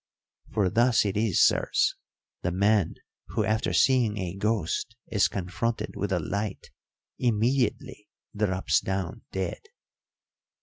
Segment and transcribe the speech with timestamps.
[0.51, 1.93] "For thus it is, sirs,
[2.41, 2.95] the man
[3.27, 6.71] who after seeing a ghost is confronted with a light
[7.19, 9.61] immediately drops down dead."